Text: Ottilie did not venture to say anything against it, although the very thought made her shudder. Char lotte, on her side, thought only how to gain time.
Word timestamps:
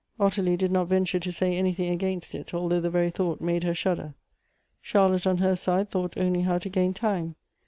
Ottilie 0.19 0.57
did 0.57 0.71
not 0.71 0.87
venture 0.87 1.19
to 1.19 1.31
say 1.31 1.55
anything 1.55 1.91
against 1.91 2.33
it, 2.33 2.55
although 2.55 2.79
the 2.81 2.89
very 2.89 3.11
thought 3.11 3.39
made 3.39 3.63
her 3.63 3.75
shudder. 3.75 4.15
Char 4.81 5.07
lotte, 5.07 5.27
on 5.27 5.37
her 5.37 5.55
side, 5.55 5.91
thought 5.91 6.17
only 6.17 6.41
how 6.41 6.57
to 6.57 6.69
gain 6.69 6.91
time. 6.95 7.35